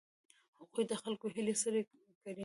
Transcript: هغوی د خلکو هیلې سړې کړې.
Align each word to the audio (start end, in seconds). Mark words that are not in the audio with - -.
هغوی 0.59 0.83
د 0.91 0.93
خلکو 1.03 1.25
هیلې 1.35 1.55
سړې 1.63 1.81
کړې. 2.21 2.33